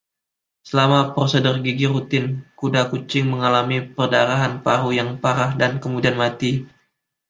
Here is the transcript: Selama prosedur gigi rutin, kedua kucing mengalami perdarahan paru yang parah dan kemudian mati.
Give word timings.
Selama 0.67 0.99
prosedur 1.13 1.55
gigi 1.65 1.85
rutin, 1.93 2.25
kedua 2.59 2.83
kucing 2.91 3.25
mengalami 3.33 3.77
perdarahan 3.95 4.53
paru 4.65 4.89
yang 4.99 5.09
parah 5.23 5.51
dan 5.61 5.71
kemudian 5.83 6.15
mati. 6.23 6.51